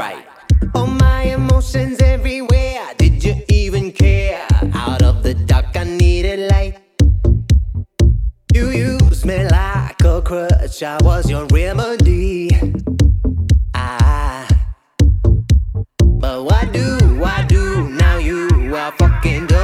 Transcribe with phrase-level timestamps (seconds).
[0.00, 0.26] right.
[0.74, 2.94] All my emotions everywhere.
[2.96, 4.46] Did you even care?
[4.74, 6.78] Out of the dark, I needed light.
[8.54, 10.82] You used me like a crutch.
[10.82, 12.50] I was your remedy.
[13.74, 14.48] Ah.
[16.22, 18.16] But what do I do now?
[18.18, 19.59] You are fucking.